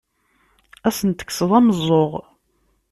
[0.87, 2.11] Ad asen-tekkseḍ ameẓẓuɣ!